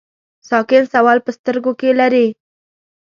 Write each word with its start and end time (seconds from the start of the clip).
ساکن 0.49 0.83
سوال 0.93 1.17
په 1.25 1.31
سترګو 1.37 1.71
کې 1.79 1.89
لري. 1.99 2.27